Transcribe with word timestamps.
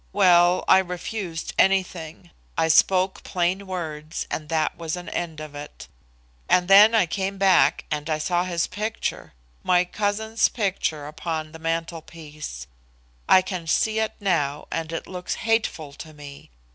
Well, 0.13 0.65
I 0.67 0.79
refused 0.79 1.53
anything. 1.59 2.31
I 2.57 2.69
spoke 2.69 3.21
plain 3.21 3.67
words, 3.67 4.25
and 4.31 4.49
that 4.49 4.75
was 4.75 4.95
an 4.95 5.09
end 5.09 5.39
of 5.39 5.53
it. 5.53 5.87
And 6.49 6.67
then 6.67 6.95
I 6.95 7.05
came 7.05 7.37
back 7.37 7.85
and 7.91 8.09
I 8.09 8.17
saw 8.17 8.43
his 8.43 8.65
picture, 8.65 9.33
my 9.61 9.85
cousin's 9.85 10.49
picture, 10.49 11.05
upon 11.05 11.51
the 11.51 11.59
mantelpiece. 11.59 12.65
I 13.29 13.43
can 13.43 13.67
see 13.67 13.99
it 13.99 14.13
now 14.19 14.67
and 14.71 14.91
it 14.91 15.05
looks 15.05 15.35
hateful 15.45 15.93
to 15.93 16.13
me. 16.15 16.49